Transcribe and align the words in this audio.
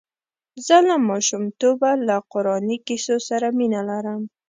زه 0.65 0.77
له 0.87 0.95
ماشومتوبه 1.09 1.91
له 2.07 2.15
قراني 2.33 2.77
کیسو 2.87 3.15
سره 3.29 3.47
مینه 3.57 3.81
لرم. 3.89 4.21